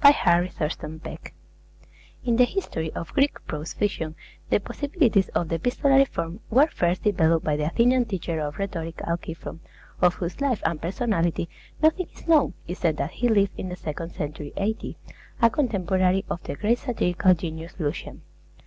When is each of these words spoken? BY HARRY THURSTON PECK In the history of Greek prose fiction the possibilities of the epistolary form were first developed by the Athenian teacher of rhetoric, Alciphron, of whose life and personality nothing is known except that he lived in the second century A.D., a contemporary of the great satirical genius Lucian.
BY 0.00 0.12
HARRY 0.12 0.48
THURSTON 0.48 0.98
PECK 1.00 1.34
In 2.24 2.36
the 2.36 2.44
history 2.46 2.90
of 2.94 3.12
Greek 3.12 3.44
prose 3.46 3.74
fiction 3.74 4.14
the 4.48 4.60
possibilities 4.60 5.28
of 5.34 5.50
the 5.50 5.56
epistolary 5.56 6.06
form 6.06 6.40
were 6.48 6.68
first 6.68 7.02
developed 7.02 7.44
by 7.44 7.54
the 7.54 7.66
Athenian 7.66 8.06
teacher 8.06 8.40
of 8.40 8.56
rhetoric, 8.58 8.96
Alciphron, 9.06 9.60
of 10.00 10.14
whose 10.14 10.40
life 10.40 10.62
and 10.64 10.80
personality 10.80 11.50
nothing 11.82 12.06
is 12.14 12.26
known 12.26 12.54
except 12.66 12.96
that 12.96 13.10
he 13.10 13.28
lived 13.28 13.52
in 13.60 13.68
the 13.68 13.76
second 13.76 14.12
century 14.14 14.54
A.D., 14.56 14.96
a 15.42 15.50
contemporary 15.50 16.24
of 16.30 16.42
the 16.44 16.54
great 16.54 16.78
satirical 16.78 17.34
genius 17.34 17.74
Lucian. 17.78 18.22